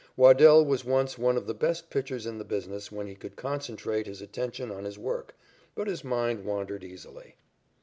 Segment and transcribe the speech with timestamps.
[0.17, 4.07] Waddell was once one of the best pitchers in the business when he could concentrate
[4.07, 5.35] his attention on his work,
[5.75, 7.35] but his mind wandered easily.